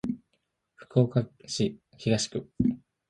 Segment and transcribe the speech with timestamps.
[0.73, 2.49] 福岡市東区